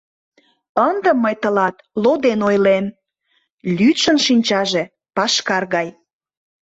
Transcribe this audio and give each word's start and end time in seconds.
—Ынде 0.89 1.11
мый 1.23 1.35
тылат 1.41 1.75
«лоден» 2.03 2.39
ойлем: 2.49 2.85
лӱдшын 3.77 4.17
шинчаже— 4.25 4.83
пашкар 5.15 5.63
гай... 5.75 5.87